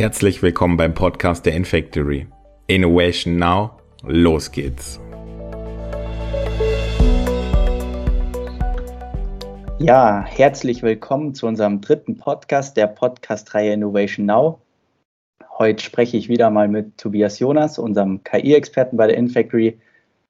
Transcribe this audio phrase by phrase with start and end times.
[0.00, 2.26] Herzlich willkommen beim Podcast der Infactory.
[2.66, 3.72] Innovation Now,
[4.02, 4.98] los geht's.
[9.78, 14.60] Ja, herzlich willkommen zu unserem dritten Podcast der Podcast-Reihe Innovation Now.
[15.58, 19.78] Heute spreche ich wieder mal mit Tobias Jonas, unserem KI-Experten bei der Infactory,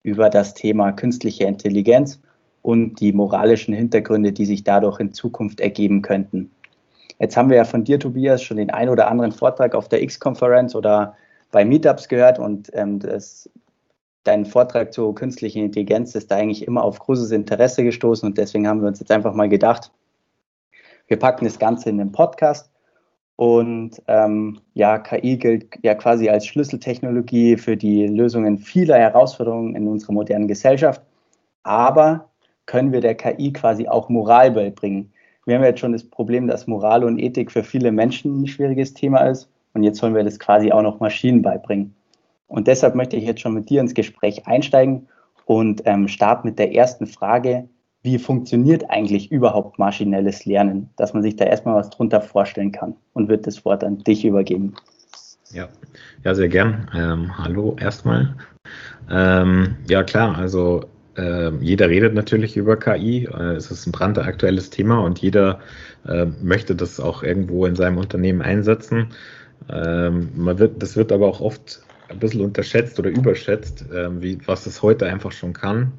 [0.03, 2.21] über das Thema künstliche Intelligenz
[2.63, 6.50] und die moralischen Hintergründe, die sich dadurch in Zukunft ergeben könnten.
[7.18, 10.03] Jetzt haben wir ja von dir, Tobias, schon den ein oder anderen Vortrag auf der
[10.03, 11.17] X-Konferenz oder
[11.50, 13.50] bei Meetups gehört und ähm, das,
[14.25, 18.67] dein Vortrag zur künstlichen Intelligenz ist da eigentlich immer auf großes Interesse gestoßen und deswegen
[18.67, 19.91] haben wir uns jetzt einfach mal gedacht,
[21.08, 22.71] wir packen das Ganze in den Podcast
[23.40, 29.89] und ähm, ja, KI gilt ja quasi als Schlüsseltechnologie für die Lösungen vieler Herausforderungen in
[29.89, 31.00] unserer modernen Gesellschaft.
[31.63, 32.28] Aber
[32.66, 35.11] können wir der KI quasi auch Moral beibringen?
[35.46, 38.92] wir haben jetzt schon das Problem, dass Moral und Ethik für viele Menschen ein schwieriges
[38.92, 39.48] Thema ist.
[39.72, 41.94] Und jetzt wollen wir das quasi auch noch Maschinen beibringen.
[42.46, 45.08] Und deshalb möchte ich jetzt schon mit dir ins Gespräch einsteigen
[45.46, 47.70] und ähm, starte mit der ersten Frage.
[48.02, 50.88] Wie funktioniert eigentlich überhaupt maschinelles Lernen?
[50.96, 54.24] Dass man sich da erstmal was drunter vorstellen kann und wird das Wort an dich
[54.24, 54.74] übergeben.
[55.52, 55.68] Ja,
[56.24, 56.90] ja sehr gern.
[56.94, 58.34] Ähm, hallo erstmal.
[59.10, 60.84] Ähm, ja, klar, also
[61.16, 63.24] äh, jeder redet natürlich über KI.
[63.26, 65.60] Äh, es ist ein brandaktuelles Thema und jeder
[66.06, 69.08] äh, möchte das auch irgendwo in seinem Unternehmen einsetzen.
[69.68, 74.38] Ähm, man wird, das wird aber auch oft ein bisschen unterschätzt oder überschätzt, ähm, wie,
[74.46, 75.92] was es heute einfach schon kann,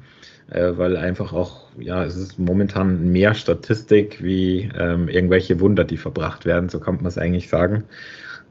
[0.48, 6.44] weil einfach auch, ja, es ist momentan mehr Statistik wie ähm, irgendwelche Wunder, die verbracht
[6.44, 7.84] werden, so kann man es eigentlich sagen.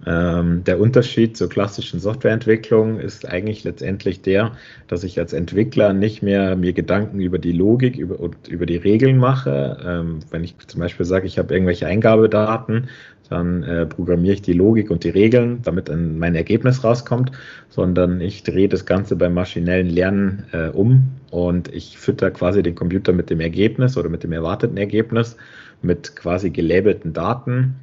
[0.05, 4.53] Ähm, der Unterschied zur klassischen Softwareentwicklung ist eigentlich letztendlich der,
[4.87, 8.77] dass ich als Entwickler nicht mehr mir Gedanken über die Logik über, und über die
[8.77, 9.77] Regeln mache.
[9.85, 12.89] Ähm, wenn ich zum Beispiel sage, ich habe irgendwelche Eingabedaten,
[13.31, 17.31] dann äh, programmiere ich die Logik und die Regeln, damit dann mein Ergebnis rauskommt,
[17.69, 22.75] sondern ich drehe das Ganze beim maschinellen Lernen äh, um und ich fütter quasi den
[22.75, 25.37] Computer mit dem Ergebnis oder mit dem erwarteten Ergebnis
[25.81, 27.75] mit quasi gelabelten Daten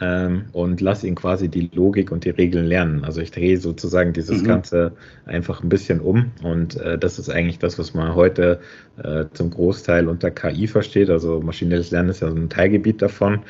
[0.00, 3.04] ähm, und lasse ihn quasi die Logik und die Regeln lernen.
[3.04, 4.46] Also ich drehe sozusagen dieses mhm.
[4.46, 4.92] Ganze
[5.24, 8.60] einfach ein bisschen um und äh, das ist eigentlich das, was man heute
[9.02, 11.10] äh, zum Großteil unter KI versteht.
[11.10, 13.40] Also maschinelles Lernen ist ja so ein Teilgebiet davon.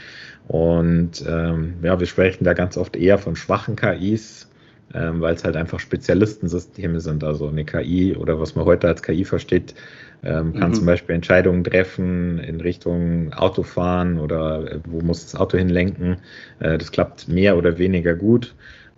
[0.46, 4.48] Und ähm, ja, wir sprechen da ganz oft eher von schwachen KIs,
[4.92, 7.24] ähm, weil es halt einfach Spezialistensysteme sind.
[7.24, 9.74] Also eine KI oder was man heute als KI versteht,
[10.22, 10.74] ähm, kann mhm.
[10.74, 16.18] zum Beispiel Entscheidungen treffen in Richtung Autofahren oder äh, wo muss das Auto hinlenken.
[16.60, 18.54] Äh, das klappt mehr oder weniger gut.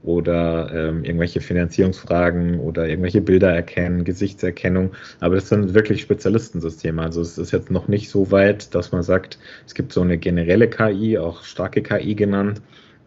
[0.06, 4.92] Oder ähm, irgendwelche Finanzierungsfragen oder irgendwelche Bilder erkennen, Gesichtserkennung.
[5.20, 7.02] Aber das sind wirklich Spezialistensysteme.
[7.02, 10.16] Also es ist jetzt noch nicht so weit, dass man sagt, es gibt so eine
[10.16, 12.62] generelle KI, auch starke KI genannt,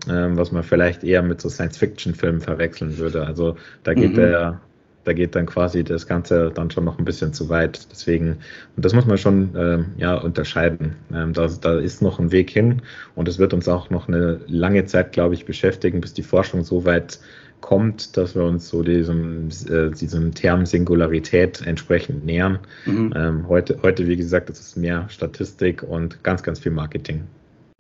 [0.10, 3.26] ähm, was man vielleicht eher mit so Science-Fiction-Filmen verwechseln würde.
[3.26, 4.16] Also da geht mhm.
[4.16, 4.62] der
[5.04, 7.88] da geht dann quasi das Ganze dann schon noch ein bisschen zu weit.
[7.92, 8.38] Deswegen,
[8.76, 10.96] und das muss man schon ähm, ja, unterscheiden.
[11.14, 12.82] Ähm, da, da ist noch ein Weg hin
[13.16, 16.64] und es wird uns auch noch eine lange Zeit, glaube ich, beschäftigen, bis die Forschung
[16.64, 17.20] so weit
[17.62, 22.60] kommt, dass wir uns so diesem, äh, diesem Term Singularität entsprechend nähern.
[22.86, 23.14] Mhm.
[23.16, 27.24] Ähm, heute, heute, wie gesagt, ist mehr Statistik und ganz, ganz viel Marketing.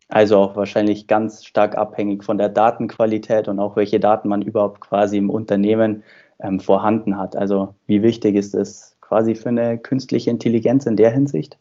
[0.09, 4.81] Also auch wahrscheinlich ganz stark abhängig von der Datenqualität und auch welche Daten man überhaupt
[4.81, 6.03] quasi im Unternehmen
[6.42, 7.36] ähm, vorhanden hat.
[7.36, 11.58] Also wie wichtig ist es quasi für eine künstliche Intelligenz in der Hinsicht?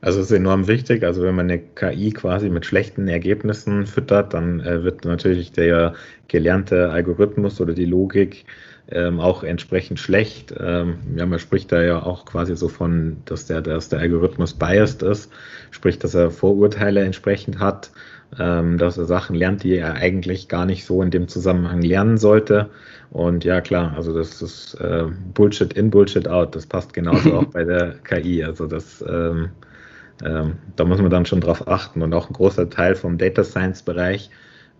[0.00, 1.02] Also es ist enorm wichtig.
[1.02, 5.94] Also wenn man eine KI quasi mit schlechten Ergebnissen füttert, dann äh, wird natürlich der
[6.28, 8.44] gelernte Algorithmus oder die Logik
[8.90, 10.54] ähm, auch entsprechend schlecht.
[10.58, 14.54] Ähm, ja, man spricht da ja auch quasi so von, dass der, dass der Algorithmus
[14.54, 15.30] biased ist,
[15.70, 17.90] sprich, dass er Vorurteile entsprechend hat,
[18.38, 22.18] ähm, dass er Sachen lernt, die er eigentlich gar nicht so in dem Zusammenhang lernen
[22.18, 22.70] sollte.
[23.10, 26.54] Und ja, klar, also das ist äh, Bullshit in, Bullshit out.
[26.54, 28.44] Das passt genauso auch bei der KI.
[28.44, 29.50] Also das, ähm,
[30.22, 32.02] ähm, da muss man dann schon drauf achten.
[32.02, 34.30] Und auch ein großer Teil vom Data Science Bereich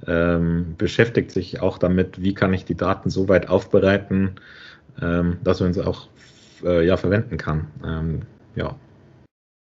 [0.06, 4.36] ähm, beschäftigt sich auch damit, wie kann ich die Daten so weit aufbereiten,
[5.00, 6.08] ähm, dass man sie auch
[6.64, 7.66] äh, ja, verwenden kann.
[7.84, 8.22] Ähm,
[8.54, 8.76] ja.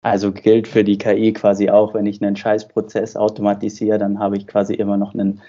[0.02, 4.48] Also gilt für die KI quasi auch, wenn ich einen Scheißprozess automatisiere, dann habe ich
[4.48, 5.42] quasi immer noch einen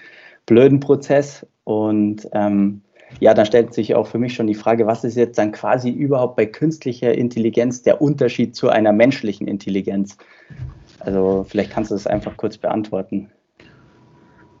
[0.45, 1.45] blöden Prozess.
[1.63, 2.81] Und ähm,
[3.19, 5.89] ja, dann stellt sich auch für mich schon die Frage, was ist jetzt dann quasi
[5.89, 10.17] überhaupt bei künstlicher Intelligenz der Unterschied zu einer menschlichen Intelligenz?
[10.99, 13.29] Also vielleicht kannst du das einfach kurz beantworten.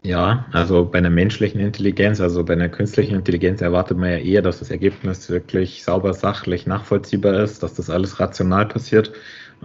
[0.01, 4.41] Ja, also bei einer menschlichen Intelligenz, also bei einer künstlichen Intelligenz erwartet man ja eher,
[4.41, 9.11] dass das Ergebnis wirklich sauber, sachlich, nachvollziehbar ist, dass das alles rational passiert.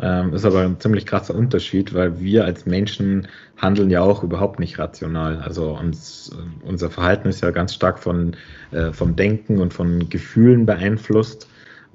[0.03, 3.29] Ähm, ist aber ein ziemlich krasser Unterschied, weil wir als Menschen
[3.59, 5.39] handeln ja auch überhaupt nicht rational.
[5.39, 8.37] Also uns, unser Verhalten ist ja ganz stark von,
[8.73, 11.49] äh, vom Denken und von Gefühlen beeinflusst.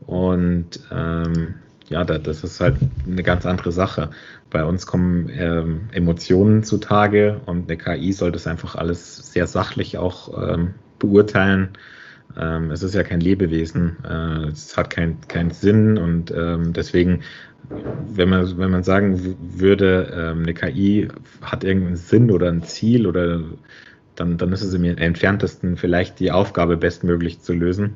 [0.07, 1.55] Und ähm,
[1.89, 2.77] ja, das ist halt
[3.07, 4.11] eine ganz andere Sache.
[4.49, 9.97] Bei uns kommen ähm, Emotionen zutage und eine KI soll das einfach alles sehr sachlich
[9.97, 11.69] auch ähm, beurteilen.
[12.37, 17.21] Ähm, es ist ja kein Lebewesen, äh, es hat keinen kein Sinn und ähm, deswegen,
[18.13, 21.07] wenn man, wenn man sagen würde, ähm, eine KI
[21.41, 23.41] hat irgendeinen Sinn oder ein Ziel oder
[24.15, 27.95] dann, dann ist es im entferntesten vielleicht die Aufgabe bestmöglich zu lösen.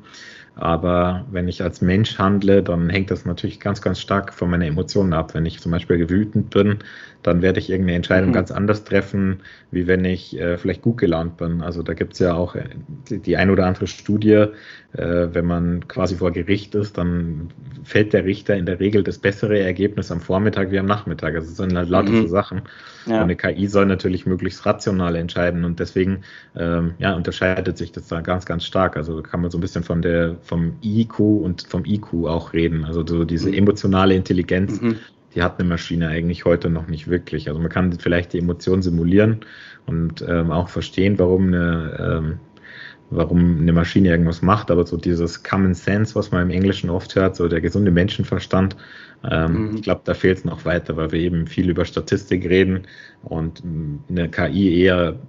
[0.55, 4.61] Aber wenn ich als Mensch handle, dann hängt das natürlich ganz, ganz stark von meinen
[4.61, 5.33] Emotionen ab.
[5.33, 6.79] Wenn ich zum Beispiel wütend bin,
[7.23, 8.33] dann werde ich irgendeine Entscheidung mhm.
[8.33, 9.39] ganz anders treffen,
[9.71, 11.61] wie wenn ich äh, vielleicht gut gelaunt bin.
[11.61, 12.65] Also da gibt es ja auch äh,
[13.09, 14.45] die, die ein oder andere Studie,
[14.93, 17.49] äh, wenn man quasi vor Gericht ist, dann
[17.83, 21.33] fällt der Richter in der Regel das bessere Ergebnis am Vormittag wie am Nachmittag.
[21.33, 22.27] Also das sind halt lauter mhm.
[22.27, 22.61] Sachen.
[23.05, 23.15] Ja.
[23.15, 26.21] Und eine KI soll natürlich möglichst rational entscheiden und deswegen
[26.55, 28.95] ähm, ja, unterscheidet sich das da ganz, ganz stark.
[28.95, 32.85] Also kann man so ein bisschen von der, vom IQ und vom IQ auch reden.
[32.85, 33.55] Also so diese mhm.
[33.55, 34.97] emotionale Intelligenz, mhm
[35.35, 37.47] die hat eine Maschine eigentlich heute noch nicht wirklich.
[37.47, 39.41] Also man kann vielleicht die Emotionen simulieren
[39.85, 42.39] und ähm, auch verstehen, warum eine, ähm,
[43.09, 47.15] warum eine Maschine irgendwas macht, aber so dieses Common Sense, was man im Englischen oft
[47.15, 48.75] hört, so der gesunde Menschenverstand,
[49.29, 49.75] ähm, mhm.
[49.75, 52.83] ich glaube, da fehlt es noch weiter, weil wir eben viel über Statistik reden
[53.23, 53.63] und
[54.09, 55.19] eine KI eher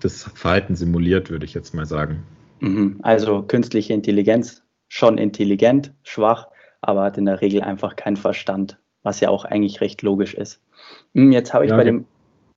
[0.00, 2.24] das Verhalten simuliert, würde ich jetzt mal sagen.
[2.60, 2.98] Mhm.
[3.02, 4.61] Also künstliche Intelligenz
[4.92, 6.48] schon intelligent, schwach,
[6.80, 10.60] aber hat in der Regel einfach keinen Verstand was ja auch eigentlich recht logisch ist.
[11.14, 12.04] Hm, jetzt habe ich ja, bei dem,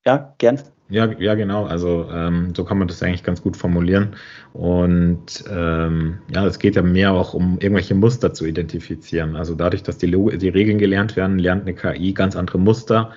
[0.05, 0.59] ja, gern.
[0.89, 1.65] Ja, ja, genau.
[1.65, 4.15] Also ähm, so kann man das eigentlich ganz gut formulieren.
[4.53, 9.35] Und ähm, ja, es geht ja mehr auch um irgendwelche Muster zu identifizieren.
[9.35, 13.11] Also dadurch, dass die, die Regeln gelernt werden, lernt eine KI ganz andere Muster.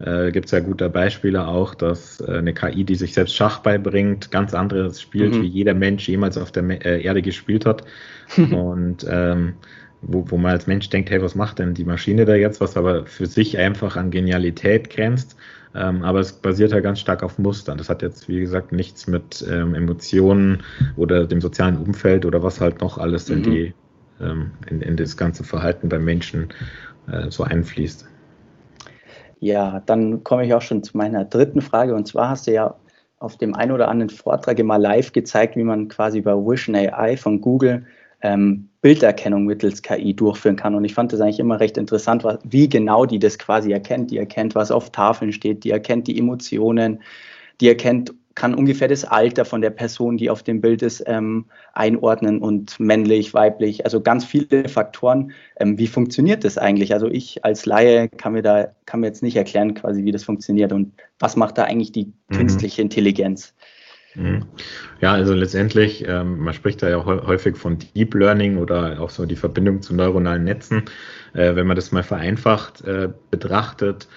[0.00, 3.58] Äh, Gibt es ja gute Beispiele auch, dass äh, eine KI, die sich selbst Schach
[3.60, 5.42] beibringt, ganz anderes spielt, mhm.
[5.42, 7.84] wie jeder Mensch jemals auf der äh, Erde gespielt hat.
[8.36, 9.54] Und ähm,
[10.02, 12.76] wo, wo man als Mensch denkt, hey, was macht denn die Maschine da jetzt, was
[12.76, 15.36] aber für sich einfach an Genialität grenzt.
[15.74, 17.78] Ähm, aber es basiert ja ganz stark auf Mustern.
[17.78, 20.62] Das hat jetzt, wie gesagt, nichts mit ähm, Emotionen
[20.96, 23.36] oder dem sozialen Umfeld oder was halt noch alles mhm.
[23.36, 23.74] in, die,
[24.20, 26.48] ähm, in, in, das ganze Verhalten beim Menschen
[27.12, 28.08] äh, so einfließt.
[29.40, 31.94] Ja, dann komme ich auch schon zu meiner dritten Frage.
[31.94, 32.76] Und zwar hast du ja
[33.18, 37.16] auf dem einen oder anderen Vortrag immer live gezeigt, wie man quasi bei Vision AI
[37.16, 37.86] von Google
[38.22, 40.74] ähm, Bilderkennung mittels KI durchführen kann.
[40.74, 44.10] Und ich fand das eigentlich immer recht interessant, wie genau die das quasi erkennt.
[44.10, 47.02] Die erkennt, was auf Tafeln steht, die erkennt die Emotionen,
[47.62, 51.46] die erkennt, kann ungefähr das Alter von der Person, die auf dem Bild ist, ähm,
[51.72, 55.32] einordnen und männlich, weiblich, also ganz viele Faktoren.
[55.58, 56.92] Ähm, wie funktioniert das eigentlich?
[56.94, 60.24] Also ich als Laie kann mir da kann mir jetzt nicht erklären, quasi wie das
[60.24, 62.36] funktioniert und was macht da eigentlich die mhm.
[62.36, 63.54] künstliche Intelligenz?
[64.14, 64.46] Mhm.
[65.00, 69.24] Ja, also letztendlich, ähm, man spricht da ja häufig von Deep Learning oder auch so
[69.26, 70.84] die Verbindung zu neuronalen Netzen.
[71.32, 74.08] Äh, wenn man das mal vereinfacht äh, betrachtet,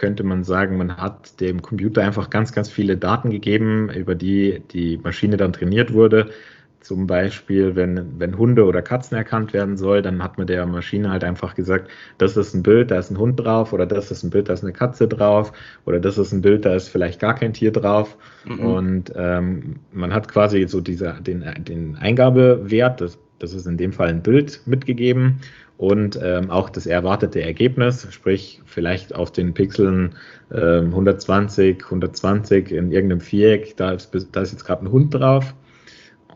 [0.00, 4.62] könnte man sagen, man hat dem Computer einfach ganz, ganz viele Daten gegeben, über die
[4.72, 6.30] die Maschine dann trainiert wurde.
[6.80, 11.10] Zum Beispiel, wenn, wenn Hunde oder Katzen erkannt werden soll, dann hat man der Maschine
[11.10, 14.22] halt einfach gesagt, das ist ein Bild, da ist ein Hund drauf, oder das ist
[14.22, 15.52] ein Bild, da ist eine Katze drauf,
[15.84, 18.16] oder das ist ein Bild, da ist vielleicht gar kein Tier drauf.
[18.46, 18.60] Mhm.
[18.60, 23.92] Und ähm, man hat quasi so diese, den, den Eingabewert, das, das ist in dem
[23.92, 25.40] Fall ein Bild mitgegeben
[25.76, 30.14] und ähm, auch das erwartete Ergebnis, sprich vielleicht auf den Pixeln
[30.52, 35.54] ähm, 120, 120 in irgendeinem Viereck, da ist, da ist jetzt gerade ein Hund drauf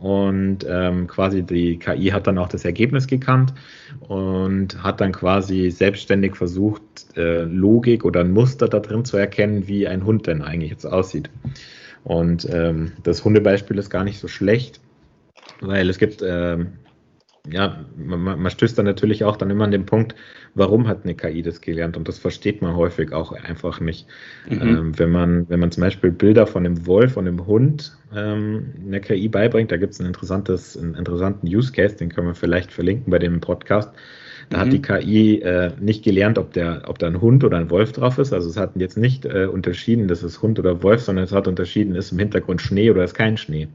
[0.01, 3.55] und ähm, quasi die KI hat dann auch das Ergebnis gekannt
[4.09, 6.83] und hat dann quasi selbstständig versucht,
[7.17, 10.85] äh, Logik oder ein Muster da drin zu erkennen, wie ein Hund denn eigentlich jetzt
[10.85, 11.31] aussieht.
[12.03, 14.81] Und ähm, das Hundebeispiel ist gar nicht so schlecht,
[15.61, 16.75] weil es gibt ähm,
[17.51, 20.15] ja, man, man, stößt dann natürlich auch dann immer an den Punkt,
[20.55, 21.97] warum hat eine KI das gelernt?
[21.97, 24.07] Und das versteht man häufig auch einfach nicht.
[24.49, 24.63] Mhm.
[24.63, 28.73] Ähm, wenn, man, wenn man zum Beispiel Bilder von einem Wolf, von einem Hund ähm,
[28.87, 32.35] einer KI beibringt, da gibt es ein interessantes, einen interessanten Use Case, den können wir
[32.35, 33.91] vielleicht verlinken bei dem Podcast.
[34.49, 34.61] Da mhm.
[34.63, 37.93] hat die KI äh, nicht gelernt, ob, der, ob da ein Hund oder ein Wolf
[37.93, 38.33] drauf ist.
[38.33, 41.47] Also es hat jetzt nicht äh, unterschieden, das ist Hund oder Wolf, sondern es hat
[41.47, 43.69] unterschieden, ist im Hintergrund Schnee oder ist kein Schnee.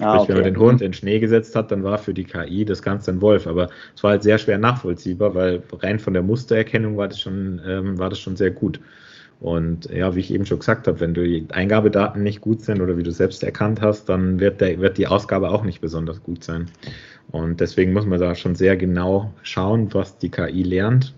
[0.00, 0.28] Ah, Sprich, okay.
[0.28, 3.10] wenn man den Hund in Schnee gesetzt hat, dann war für die KI das Ganze
[3.10, 3.46] ein Wolf.
[3.46, 7.60] Aber es war halt sehr schwer nachvollziehbar, weil rein von der Mustererkennung war das schon,
[7.66, 8.80] ähm, war das schon sehr gut.
[9.40, 12.96] Und ja, wie ich eben schon gesagt habe, wenn die Eingabedaten nicht gut sind oder
[12.96, 16.42] wie du selbst erkannt hast, dann wird, der, wird die Ausgabe auch nicht besonders gut
[16.42, 16.66] sein.
[17.30, 21.14] Und deswegen muss man da schon sehr genau schauen, was die KI lernt.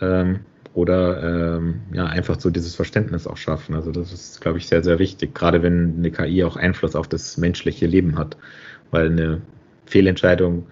[0.00, 0.40] Ähm,
[0.74, 3.74] oder ähm, ja, einfach so dieses Verständnis auch schaffen.
[3.74, 7.08] Also das ist, glaube ich, sehr, sehr wichtig, gerade wenn eine KI auch Einfluss auf
[7.08, 8.36] das menschliche Leben hat.
[8.90, 9.42] Weil eine
[9.86, 10.66] Fehlentscheidung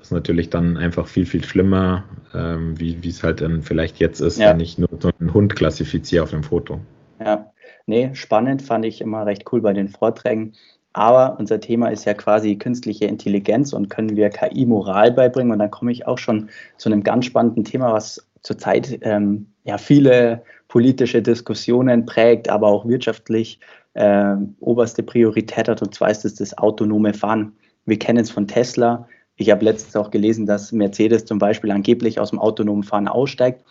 [0.00, 4.38] ist natürlich dann einfach viel, viel schlimmer, ähm, wie es halt dann vielleicht jetzt ist,
[4.38, 4.50] ja.
[4.50, 6.80] wenn ich nur so einen Hund klassifiziere auf einem Foto.
[7.18, 7.50] Ja,
[7.86, 10.52] nee, spannend fand ich immer recht cool bei den Vorträgen.
[10.92, 15.52] Aber unser Thema ist ja quasi künstliche Intelligenz und können wir KI Moral beibringen.
[15.52, 16.48] Und dann komme ich auch schon
[16.78, 22.86] zu einem ganz spannenden Thema, was zurzeit ähm, ja viele politische Diskussionen prägt, aber auch
[22.86, 23.58] wirtschaftlich
[23.94, 25.82] äh, oberste Priorität hat.
[25.82, 27.52] Und zwar ist es das autonome Fahren.
[27.86, 29.08] Wir kennen es von Tesla.
[29.36, 33.64] Ich habe letztens auch gelesen, dass Mercedes zum Beispiel angeblich aus dem autonomen Fahren aussteigt.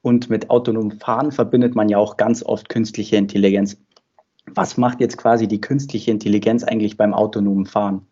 [0.00, 3.76] Und mit autonomem Fahren verbindet man ja auch ganz oft künstliche Intelligenz.
[4.46, 8.06] Was macht jetzt quasi die künstliche Intelligenz eigentlich beim autonomen Fahren?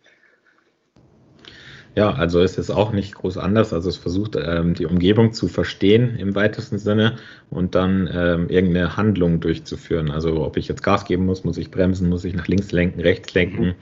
[1.96, 3.72] Ja, also ist es auch nicht groß anders.
[3.72, 7.16] Also es versucht, ähm, die Umgebung zu verstehen im weitesten Sinne
[7.50, 10.10] und dann ähm, irgendeine Handlung durchzuführen.
[10.10, 13.00] Also ob ich jetzt Gas geben muss, muss ich bremsen, muss ich nach links lenken,
[13.00, 13.66] rechts lenken.
[13.66, 13.74] Mhm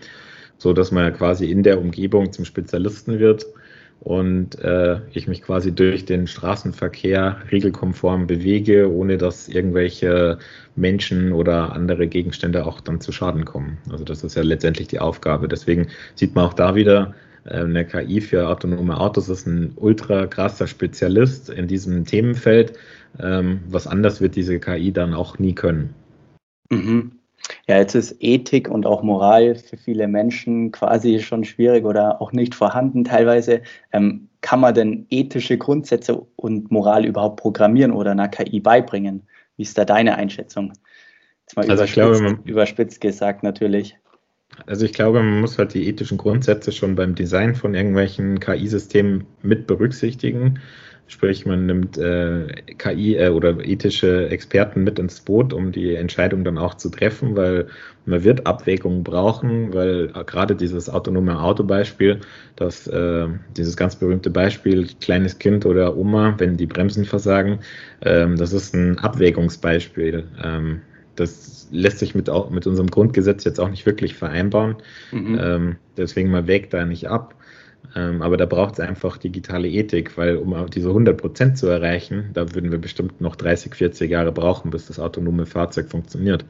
[0.59, 3.47] so dass man quasi in der Umgebung zum Spezialisten wird
[4.01, 10.39] und äh, ich mich quasi durch den Straßenverkehr regelkonform bewege, ohne dass irgendwelche
[10.77, 13.79] Menschen oder andere Gegenstände auch dann zu Schaden kommen.
[13.91, 15.49] Also das ist ja letztendlich die Aufgabe.
[15.49, 17.15] Deswegen sieht man auch da wieder,
[17.51, 22.75] eine KI für autonome Autos ist ein ultra krasser Spezialist in diesem Themenfeld.
[23.21, 25.95] Ähm, was anders wird diese KI dann auch nie können.
[26.71, 27.13] Mhm.
[27.67, 32.33] Ja, jetzt ist Ethik und auch Moral für viele Menschen quasi schon schwierig oder auch
[32.33, 33.63] nicht vorhanden teilweise.
[33.93, 39.23] Ähm, kann man denn ethische Grundsätze und Moral überhaupt programmieren oder einer KI beibringen?
[39.57, 40.73] Wie ist da deine Einschätzung?
[41.43, 43.97] Jetzt mal also überspitzt, glaube, überspitzt gesagt natürlich.
[44.67, 49.25] Also ich glaube, man muss halt die ethischen Grundsätze schon beim Design von irgendwelchen KI-Systemen
[49.43, 50.61] mit berücksichtigen.
[51.11, 56.45] Sprich, man nimmt äh, KI äh, oder ethische Experten mit ins Boot, um die Entscheidung
[56.45, 57.69] dann auch zu treffen, weil
[58.05, 62.21] man wird Abwägungen brauchen, weil gerade dieses autonome Autobeispiel,
[62.61, 67.61] äh, dieses ganz berühmte Beispiel kleines Kind oder Oma, wenn die Bremsen versagen,
[68.03, 70.25] ähm, das ist ein Abwägungsbeispiel.
[70.45, 70.83] Ähm,
[71.21, 74.77] das lässt sich mit, auch, mit unserem Grundgesetz jetzt auch nicht wirklich vereinbaren.
[75.13, 75.39] Mhm.
[75.41, 77.35] Ähm, deswegen man wägt da nicht ab.
[77.95, 82.31] Ähm, aber da braucht es einfach digitale Ethik, weil um diese 100 Prozent zu erreichen,
[82.35, 86.45] da würden wir bestimmt noch 30, 40 Jahre brauchen, bis das autonome Fahrzeug funktioniert.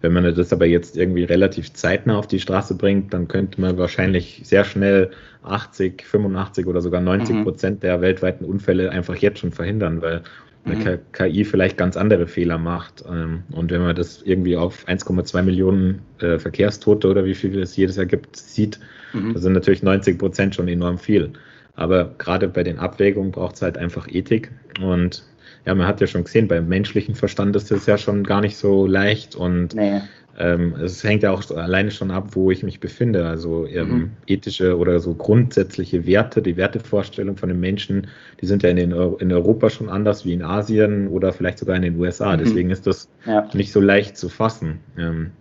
[0.00, 3.78] Wenn man das aber jetzt irgendwie relativ zeitnah auf die Straße bringt, dann könnte man
[3.78, 5.10] wahrscheinlich sehr schnell
[5.42, 7.80] 80, 85 oder sogar 90 Prozent mhm.
[7.80, 10.22] der weltweiten Unfälle einfach jetzt schon verhindern, weil
[10.64, 10.98] eine mhm.
[11.12, 13.04] KI vielleicht ganz andere Fehler macht.
[13.08, 17.76] Ähm, und wenn man das irgendwie auf 1,2 Millionen äh, Verkehrstote oder wie viel es
[17.76, 18.78] jedes Jahr gibt, sieht,
[19.12, 19.34] Mhm.
[19.34, 21.32] Da sind natürlich 90 Prozent schon enorm viel.
[21.74, 24.50] Aber gerade bei den Abwägungen braucht es halt einfach Ethik.
[24.82, 25.24] Und
[25.64, 28.56] ja, man hat ja schon gesehen, beim menschlichen Verstand ist das ja schon gar nicht
[28.56, 29.36] so leicht.
[29.36, 30.00] Und nee.
[30.38, 33.26] Ähm, es hängt ja auch alleine schon ab, wo ich mich befinde.
[33.26, 34.10] Also ähm, mhm.
[34.26, 38.06] ethische oder so grundsätzliche Werte, die Wertevorstellung von den Menschen,
[38.40, 41.74] die sind ja in, den, in Europa schon anders wie in Asien oder vielleicht sogar
[41.74, 42.36] in den USA.
[42.36, 42.38] Mhm.
[42.38, 43.48] Deswegen ist das ja.
[43.52, 44.78] nicht so leicht zu fassen.
[44.96, 45.32] Ähm,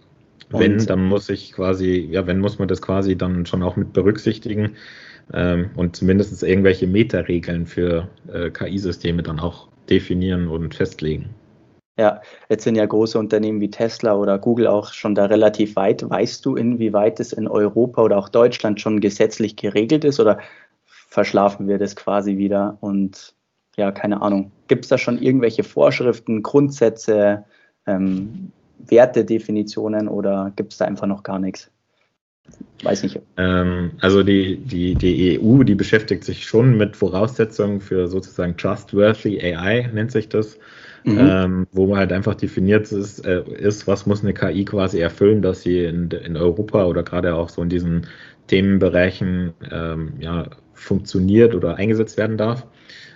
[0.50, 3.94] wenn, dann muss ich quasi, ja, wenn muss man das quasi dann schon auch mit
[3.94, 4.72] berücksichtigen
[5.34, 11.30] ähm, und zumindest irgendwelche Metaregeln für äh, KI-Systeme dann auch definieren und festlegen.
[11.98, 16.08] Ja, jetzt sind ja große Unternehmen wie Tesla oder Google auch schon da relativ weit.
[16.08, 20.40] Weißt du, inwieweit es in Europa oder auch Deutschland schon gesetzlich geregelt ist oder
[20.86, 22.78] verschlafen wir das quasi wieder?
[22.82, 23.34] Und
[23.78, 24.52] ja, keine Ahnung.
[24.68, 27.46] Gibt es da schon irgendwelche Vorschriften, Grundsätze,
[27.88, 31.72] ähm, Wertedefinitionen oder gibt es da einfach noch gar nichts?
[32.84, 33.20] Weiß nicht.
[33.38, 39.42] Ähm, also die, die, die EU, die beschäftigt sich schon mit Voraussetzungen für sozusagen Trustworthy
[39.42, 40.60] AI, nennt sich das.
[41.08, 41.18] Mhm.
[41.20, 45.62] Ähm, wo halt einfach definiert ist, äh, ist, was muss eine KI quasi erfüllen, dass
[45.62, 48.08] sie in, in Europa oder gerade auch so in diesen
[48.48, 52.68] Themenbereichen ähm, ja, funktioniert oder eingesetzt werden darf.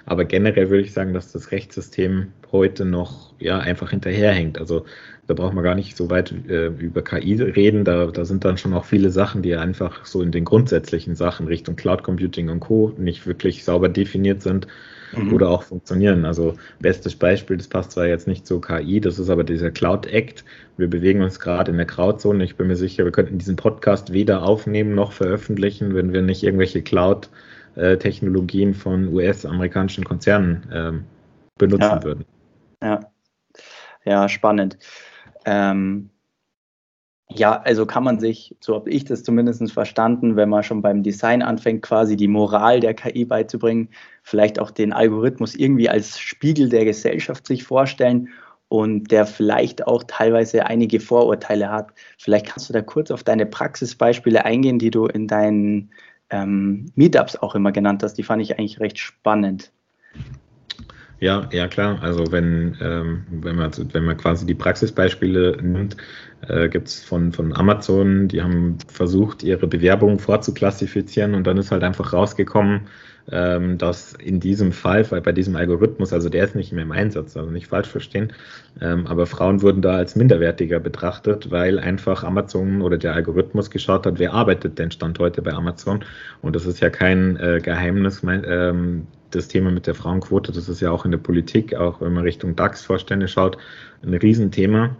[0.05, 4.57] Aber generell würde ich sagen, dass das Rechtssystem heute noch ja einfach hinterherhängt.
[4.57, 4.85] Also
[5.31, 7.85] da braucht man gar nicht so weit äh, über KI reden.
[7.85, 11.47] Da, da sind dann schon auch viele Sachen, die einfach so in den grundsätzlichen Sachen
[11.47, 12.93] Richtung Cloud Computing und Co.
[12.97, 14.67] nicht wirklich sauber definiert sind
[15.15, 15.33] mhm.
[15.33, 16.25] oder auch funktionieren.
[16.25, 20.05] Also bestes Beispiel, das passt zwar jetzt nicht zu KI, das ist aber dieser Cloud
[20.05, 20.43] Act.
[20.75, 22.43] Wir bewegen uns gerade in der Grauzone.
[22.43, 26.43] Ich bin mir sicher, wir könnten diesen Podcast weder aufnehmen noch veröffentlichen, wenn wir nicht
[26.43, 31.03] irgendwelche Cloud-Technologien von US-amerikanischen Konzernen ähm,
[31.57, 32.03] benutzen ja.
[32.03, 32.25] würden.
[32.83, 32.99] Ja.
[34.03, 34.77] Ja, spannend.
[35.45, 36.09] Ähm,
[37.33, 41.01] ja, also kann man sich, so habe ich das zumindest verstanden, wenn man schon beim
[41.01, 43.89] Design anfängt, quasi die Moral der KI beizubringen,
[44.21, 48.29] vielleicht auch den Algorithmus irgendwie als Spiegel der Gesellschaft sich vorstellen
[48.67, 51.93] und der vielleicht auch teilweise einige Vorurteile hat.
[52.17, 55.91] Vielleicht kannst du da kurz auf deine Praxisbeispiele eingehen, die du in deinen
[56.29, 58.15] ähm, Meetups auch immer genannt hast.
[58.15, 59.71] Die fand ich eigentlich recht spannend.
[61.21, 61.99] Ja, ja klar.
[62.01, 65.95] Also wenn, ähm, wenn, man, wenn man quasi die Praxisbeispiele nimmt,
[66.47, 71.69] äh, gibt es von, von Amazon, die haben versucht, ihre Bewerbungen vorzuklassifizieren und dann ist
[71.69, 72.87] halt einfach rausgekommen,
[73.31, 76.91] ähm, dass in diesem Fall, weil bei diesem Algorithmus, also der ist nicht mehr im
[76.91, 78.33] Einsatz, also nicht falsch verstehen,
[78.81, 84.07] ähm, aber Frauen wurden da als minderwertiger betrachtet, weil einfach Amazon oder der Algorithmus geschaut
[84.07, 86.03] hat, wer arbeitet denn Stand heute bei Amazon
[86.41, 90.69] und das ist ja kein äh, Geheimnis, mein, ähm, das Thema mit der Frauenquote, das
[90.69, 93.57] ist ja auch in der Politik, auch wenn man Richtung DAX-Vorstände schaut,
[94.03, 94.95] ein Riesenthema.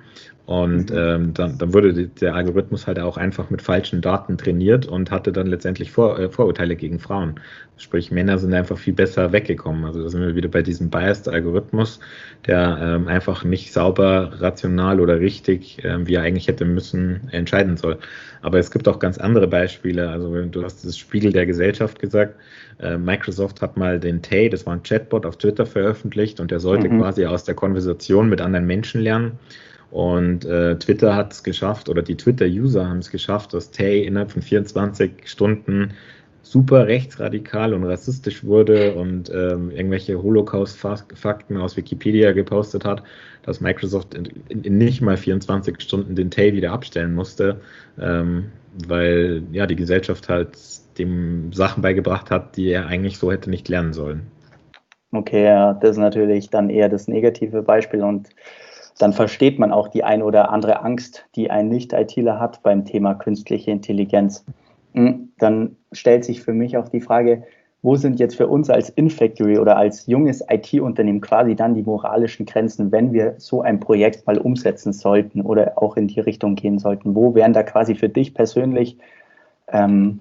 [0.48, 0.98] Und mhm.
[0.98, 5.32] ähm, dann, dann, wurde der Algorithmus halt auch einfach mit falschen Daten trainiert und hatte
[5.32, 7.36] dann letztendlich Vor, äh, Vorurteile gegen Frauen.
[7.78, 9.86] Sprich, Männer sind einfach viel besser weggekommen.
[9.86, 12.00] Also da sind wir wieder bei diesem Biased-Algorithmus,
[12.48, 17.78] der ähm, einfach nicht sauber, rational oder richtig, äh, wie er eigentlich hätte müssen, entscheiden
[17.78, 17.98] soll.
[18.42, 20.10] Aber es gibt auch ganz andere Beispiele.
[20.10, 22.36] Also du hast das Spiegel der Gesellschaft gesagt.
[22.82, 26.60] Äh, Microsoft hat mal den Tay, das war ein Chatbot auf Twitter veröffentlicht und der
[26.60, 27.00] sollte mhm.
[27.00, 29.40] quasi aus der Konversation mit anderen Menschen lernen.
[29.92, 34.32] Und äh, Twitter hat es geschafft, oder die Twitter-User haben es geschafft, dass Tay innerhalb
[34.32, 35.94] von 24 Stunden
[36.44, 43.04] super rechtsradikal und rassistisch wurde und ähm, irgendwelche Holocaust-Fakten aus Wikipedia gepostet hat,
[43.44, 47.62] dass Microsoft in, in, nicht mal 24 Stunden den Tay wieder abstellen musste,
[48.00, 48.46] ähm,
[48.88, 50.58] weil ja die Gesellschaft halt
[50.98, 54.24] dem Sachen beigebracht hat, die er eigentlich so hätte nicht lernen sollen.
[55.14, 58.30] Okay, ja, das ist natürlich dann eher das negative Beispiel und
[59.02, 63.16] dann versteht man auch die ein oder andere Angst, die ein Nicht-ITler hat beim Thema
[63.16, 64.46] künstliche Intelligenz.
[64.94, 67.44] Hm, dann stellt sich für mich auch die Frage,
[67.82, 72.46] wo sind jetzt für uns als Infactory oder als junges IT-Unternehmen quasi dann die moralischen
[72.46, 76.78] Grenzen, wenn wir so ein Projekt mal umsetzen sollten oder auch in die Richtung gehen
[76.78, 77.16] sollten?
[77.16, 79.00] Wo wären da quasi für dich persönlich
[79.70, 80.20] ähm,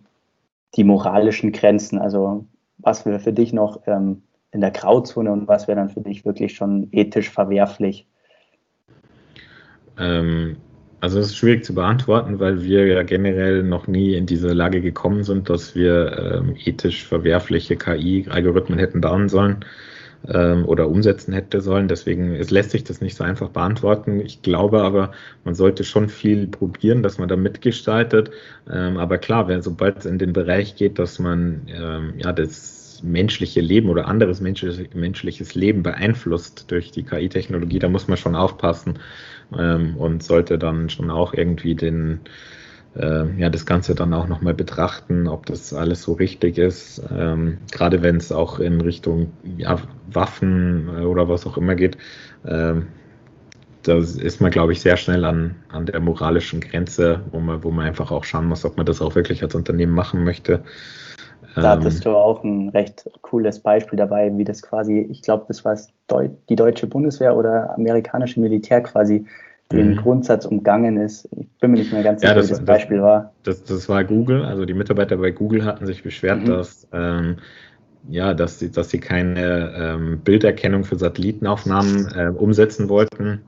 [0.75, 1.99] die moralischen Grenzen?
[1.99, 2.47] Also
[2.79, 6.25] was wäre für dich noch ähm, in der Grauzone und was wäre dann für dich
[6.25, 8.07] wirklich schon ethisch verwerflich?
[10.01, 10.57] Ähm,
[11.01, 14.83] also es ist schwierig zu beantworten, weil wir ja generell noch nie in diese Lage
[14.83, 19.65] gekommen sind, dass wir ähm, ethisch verwerfliche KI-Algorithmen hätten bauen sollen
[20.29, 21.89] ähm, oder umsetzen hätte sollen.
[21.89, 24.21] Deswegen es lässt sich das nicht so einfach beantworten.
[24.21, 25.13] Ich glaube aber,
[25.45, 28.31] man sollte schon viel probieren, dass man da mitgestaltet.
[28.71, 33.03] Ähm, aber klar, wenn sobald es in den Bereich geht, dass man ähm, ja das
[33.03, 38.99] menschliche Leben oder anderes menschliches Leben beeinflusst durch die KI-Technologie, da muss man schon aufpassen
[39.59, 42.21] ähm, und sollte dann schon auch irgendwie den,
[42.97, 47.03] äh, ja, das Ganze dann auch nochmal betrachten, ob das alles so richtig ist.
[47.11, 49.79] Ähm, gerade wenn es auch in Richtung ja,
[50.11, 51.97] Waffen äh, oder was auch immer geht.
[52.47, 52.89] Ähm,
[53.83, 57.71] da ist man, glaube ich, sehr schnell an, an der moralischen Grenze, wo man, wo
[57.71, 60.63] man einfach auch schauen muss, ob man das auch wirklich als Unternehmen machen möchte.
[61.55, 65.45] Da hattest ähm, du auch ein recht cooles Beispiel dabei, wie das quasi, ich glaube,
[65.49, 65.77] das war
[66.49, 69.27] die deutsche Bundeswehr oder amerikanische Militär quasi
[69.73, 69.97] den mhm.
[69.97, 71.29] Grundsatz umgangen ist.
[71.37, 73.33] Ich bin mir nicht mehr ganz sicher, ja, das, wie das Beispiel das, war.
[73.45, 76.47] Das, das war Google, also die Mitarbeiter bei Google hatten sich beschwert, mhm.
[76.47, 77.37] dass ähm,
[78.09, 83.43] ja, dass sie, dass sie keine ähm, Bilderkennung für Satellitenaufnahmen äh, umsetzen wollten.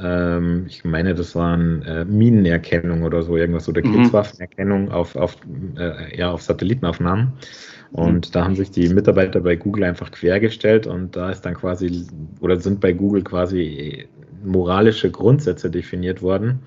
[0.00, 3.94] Ähm, ich meine, das waren äh, Minenerkennung oder so irgendwas oder mhm.
[3.94, 5.36] Kriegswaffenerkennung auf, auf,
[5.78, 7.32] äh, ja, auf Satellitenaufnahmen.
[7.92, 8.32] Und mhm.
[8.32, 12.06] da haben sich die Mitarbeiter bei Google einfach quergestellt und da ist dann quasi,
[12.40, 14.08] oder sind bei Google quasi
[14.44, 16.60] moralische Grundsätze definiert worden.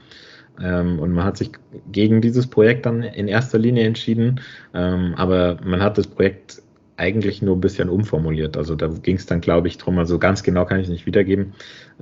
[0.62, 1.52] Ähm, und man hat sich
[1.92, 4.40] gegen dieses Projekt dann in erster Linie entschieden.
[4.74, 6.62] Ähm, aber man hat das Projekt
[6.98, 8.58] eigentlich nur ein bisschen umformuliert.
[8.58, 11.54] Also da ging es dann, glaube ich, drum, also ganz genau kann ich nicht wiedergeben.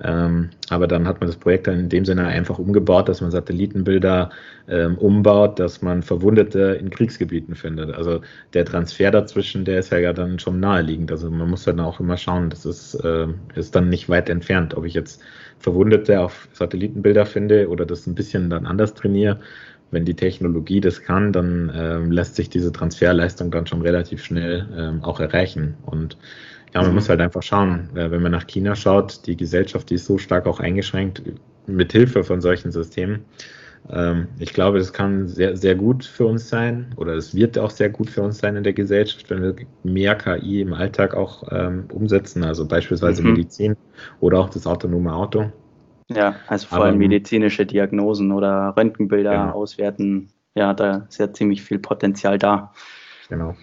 [0.02, 3.30] Ähm, aber dann hat man das Projekt dann in dem Sinne einfach umgebaut, dass man
[3.30, 4.30] Satellitenbilder
[4.70, 7.94] ähm, umbaut, dass man Verwundete in Kriegsgebieten findet.
[7.94, 8.22] Also
[8.54, 11.12] der Transfer dazwischen, der ist ja dann schon naheliegend.
[11.12, 14.76] Also man muss dann auch immer schauen, das ist, äh, ist dann nicht weit entfernt,
[14.76, 15.22] ob ich jetzt
[15.60, 19.40] Verwundete auf Satellitenbilder finde oder das ein bisschen dann anders trainiere
[19.92, 24.68] wenn die Technologie das kann, dann ähm, lässt sich diese Transferleistung dann schon relativ schnell
[24.76, 25.76] ähm, auch erreichen.
[25.86, 26.18] Und
[26.74, 26.96] ja, man mhm.
[26.96, 30.18] muss halt einfach schauen, äh, wenn man nach China schaut, die Gesellschaft, die ist so
[30.18, 31.22] stark auch eingeschränkt
[31.68, 33.26] mit Hilfe von solchen Systemen.
[33.90, 37.70] Ähm, ich glaube, das kann sehr, sehr gut für uns sein oder es wird auch
[37.70, 41.44] sehr gut für uns sein in der Gesellschaft, wenn wir mehr KI im Alltag auch
[41.52, 43.32] ähm, umsetzen, also beispielsweise mhm.
[43.32, 43.76] Medizin
[44.20, 45.52] oder auch das autonome Auto.
[46.08, 49.52] Ja, also vor allem medizinische Diagnosen oder Röntgenbilder genau.
[49.52, 50.30] auswerten.
[50.54, 52.72] Ja, da ist ja ziemlich viel Potenzial da.
[53.28, 53.56] Genau.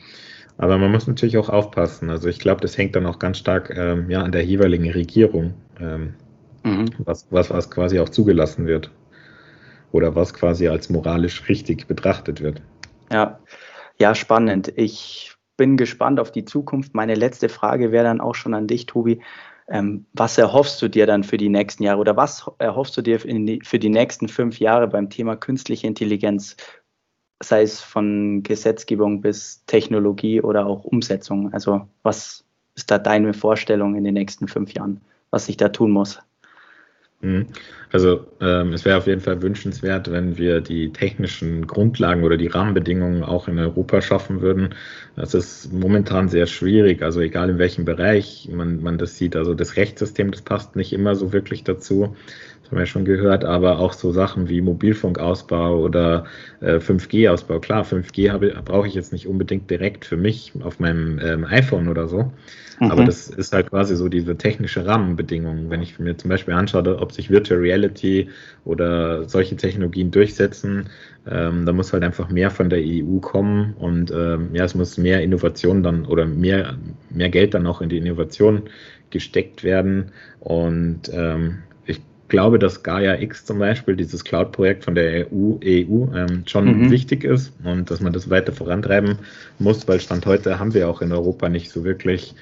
[0.59, 2.11] Aber man muss natürlich auch aufpassen.
[2.11, 5.55] Also ich glaube, das hängt dann auch ganz stark ähm, ja, an der jeweiligen Regierung,
[5.81, 6.15] ähm,
[6.63, 6.87] mhm.
[6.99, 8.91] was, was, was quasi auch zugelassen wird.
[9.93, 12.63] Oder was quasi als moralisch richtig betrachtet wird.
[13.11, 13.39] Ja,
[13.99, 14.73] ja, spannend.
[14.77, 16.95] Ich bin gespannt auf die Zukunft.
[16.95, 19.21] Meine letzte Frage wäre dann auch schon an dich, Tobi.
[19.73, 23.19] Ähm, was erhoffst du dir dann für die nächsten Jahre oder was erhoffst du dir
[23.19, 26.57] die, für die nächsten fünf Jahre beim Thema künstliche Intelligenz?
[27.43, 31.53] sei es von Gesetzgebung bis Technologie oder auch Umsetzung.
[31.53, 35.91] Also was ist da deine Vorstellung in den nächsten fünf Jahren, was sich da tun
[35.91, 36.21] muss?
[37.23, 37.47] Mhm.
[37.93, 42.49] Also ähm, es wäre auf jeden Fall wünschenswert, wenn wir die technischen Grundlagen oder die
[42.49, 44.75] Rahmenbedingungen auch in Europa schaffen würden.
[45.15, 49.37] Das ist momentan sehr schwierig, also egal in welchem Bereich man, man das sieht.
[49.37, 52.17] Also das Rechtssystem, das passt nicht immer so wirklich dazu
[52.73, 56.25] haben wir schon gehört, aber auch so Sachen wie Mobilfunkausbau oder
[56.61, 57.61] äh, 5G-Ausbau.
[57.61, 62.09] Klar, 5G brauche ich jetzt nicht unbedingt direkt für mich auf meinem ähm, iPhone oder
[62.09, 62.33] so,
[62.81, 62.91] mhm.
[62.91, 65.69] aber das ist halt quasi so diese technische Rahmenbedingung.
[65.69, 68.29] Wenn ich mir zum Beispiel anschaue, ob sich Virtual Reality
[68.65, 70.89] oder solche Technologien durchsetzen,
[71.31, 74.99] ähm, da muss halt einfach mehr von der EU kommen und ähm, ja, es muss
[74.99, 76.77] mehr Innovation dann oder mehr,
[77.11, 78.63] mehr Geld dann auch in die Innovation
[79.11, 80.11] gesteckt werden.
[80.41, 81.59] Und ähm,
[82.33, 86.91] glaube, dass Gaia X zum Beispiel, dieses Cloud-Projekt von der EU, EU ähm, schon mhm.
[86.91, 89.19] wichtig ist und dass man das weiter vorantreiben
[89.59, 92.35] muss, weil Stand heute haben wir auch in Europa nicht so wirklich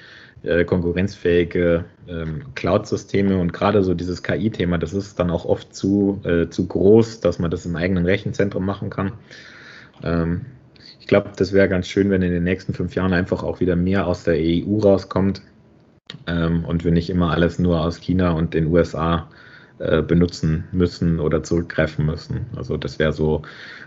[0.43, 6.21] äh, konkurrenzfähige ähm, Cloud-Systeme und gerade so dieses KI-Thema, das ist dann auch oft zu,
[6.23, 9.13] äh, zu groß, dass man das im eigenen Rechenzentrum machen kann.
[10.03, 10.45] Ähm,
[10.99, 13.75] ich glaube, das wäre ganz schön, wenn in den nächsten fünf Jahren einfach auch wieder
[13.75, 15.41] mehr aus der EU rauskommt
[16.27, 19.50] ähm, und wir nicht immer alles nur aus China und den USA äh,
[20.07, 22.45] benutzen müssen oder zurückgreifen müssen.
[22.55, 23.41] Also das wäre so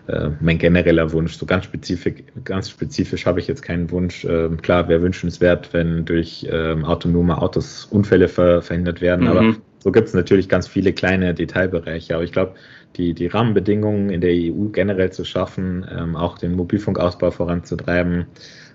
[0.07, 1.37] äh, mein genereller Wunsch.
[1.37, 4.25] So ganz spezifisch, ganz spezifisch habe ich jetzt keinen Wunsch.
[4.25, 9.31] Äh, klar, wäre wünschenswert, wenn durch ähm, autonome Autos Unfälle ver verhindert werden, mhm.
[9.31, 12.15] aber so gibt es natürlich ganz viele kleine Detailbereiche.
[12.15, 12.55] Aber ich glaube,
[12.97, 18.27] die, die Rahmenbedingungen in der EU generell zu schaffen, ähm, auch den Mobilfunkausbau voranzutreiben,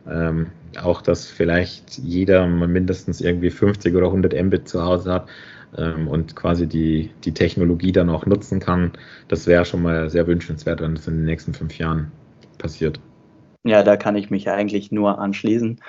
[0.09, 0.47] ähm,
[0.81, 5.29] auch dass vielleicht jeder mindestens irgendwie 50 oder 100 Mbit zu Hause hat,
[5.77, 8.91] ähm, und quasi die, die Technologie dann auch nutzen kann.
[9.27, 12.11] Das wäre schon mal sehr wünschenswert, wenn das in den nächsten fünf Jahren
[12.57, 12.99] passiert.
[13.63, 15.79] Ja, da kann ich mich eigentlich nur anschließen.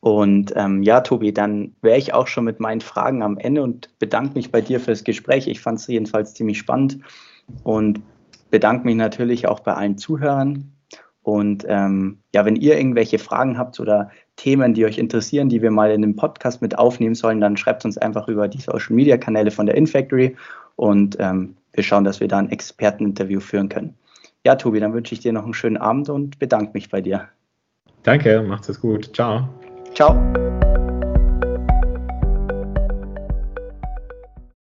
[0.00, 3.88] Und ähm, ja, Tobi, dann wäre ich auch schon mit meinen Fragen am Ende und
[4.00, 5.46] bedanke mich bei dir für das Gespräch.
[5.46, 6.98] Ich fand es jedenfalls ziemlich spannend
[7.62, 8.00] und
[8.50, 10.72] bedanke mich natürlich auch bei allen Zuhörern.
[11.22, 15.70] Und ähm, ja, wenn ihr irgendwelche Fragen habt oder Themen, die euch interessieren, die wir
[15.70, 19.16] mal in dem Podcast mit aufnehmen sollen, dann schreibt uns einfach über die Social Media
[19.16, 20.36] Kanäle von der InFactory
[20.76, 23.94] und ähm, wir schauen, dass wir da ein Experteninterview führen können.
[24.44, 27.28] Ja, Tobi, dann wünsche ich dir noch einen schönen Abend und bedanke mich bei dir.
[28.02, 29.14] Danke, macht's es gut.
[29.14, 29.48] Ciao.
[29.94, 30.16] Ciao.